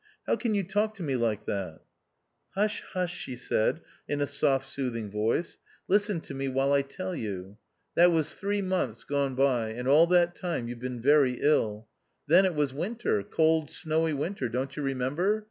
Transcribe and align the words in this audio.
How 0.25 0.35
can 0.35 0.55
you 0.55 0.63
talk 0.63 0.95
to 0.95 1.03
me 1.03 1.15
like 1.15 1.45
that?"" 1.45 1.81
Hush, 2.55 2.81
hush," 2.93 3.13
she 3.15 3.35
said, 3.35 3.81
in 4.09 4.19
a 4.19 4.25
soft 4.25 4.67
soothing 4.67 5.09
2i8 5.11 5.11
THE 5.11 5.17
OUTCAST. 5.19 5.21
voice," 5.21 5.57
listen 5.95 6.19
to 6.21 6.33
me 6.33 6.47
while 6.47 6.73
I 6.73 6.81
tell 6.81 7.13
you. 7.13 7.57
That 7.93 8.11
was 8.11 8.33
three 8.33 8.63
months 8.63 9.03
gone 9.03 9.35
by, 9.35 9.69
and 9.69 9.87
all 9.87 10.07
that 10.07 10.33
time 10.33 10.67
you've 10.67 10.79
been 10.79 11.03
very 11.03 11.33
ill. 11.39 11.85
Then 12.27 12.45
it 12.45 12.55
was 12.55 12.73
winter— 12.73 13.21
cold, 13.21 13.69
snowy 13.69 14.13
winter. 14.13 14.49
Don't 14.49 14.75
you 14.75 14.81
remember 14.81 15.39